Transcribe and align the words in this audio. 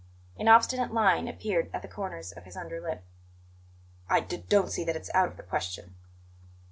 An 0.35 0.47
obstinate 0.47 0.91
line 0.91 1.27
appeared 1.27 1.69
at 1.75 1.83
the 1.83 1.87
corners 1.87 2.31
of 2.31 2.45
his 2.45 2.57
under 2.57 2.81
lip. 2.81 3.03
"I 4.09 4.19
d 4.19 4.37
don't 4.49 4.71
see 4.71 4.83
that 4.83 4.95
it's 4.95 5.11
out 5.13 5.27
of 5.27 5.37
the 5.37 5.43
question." 5.43 5.93